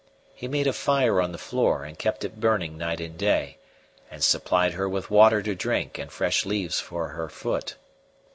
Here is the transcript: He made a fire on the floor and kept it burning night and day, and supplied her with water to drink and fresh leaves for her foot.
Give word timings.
He 0.33 0.47
made 0.47 0.65
a 0.65 0.73
fire 0.73 1.21
on 1.21 1.31
the 1.31 1.37
floor 1.37 1.83
and 1.83 1.95
kept 1.95 2.23
it 2.25 2.39
burning 2.39 2.75
night 2.75 2.99
and 2.99 3.15
day, 3.15 3.59
and 4.09 4.23
supplied 4.23 4.73
her 4.73 4.89
with 4.89 5.11
water 5.11 5.43
to 5.43 5.53
drink 5.53 5.99
and 5.99 6.11
fresh 6.11 6.43
leaves 6.43 6.79
for 6.79 7.09
her 7.09 7.29
foot. 7.29 7.75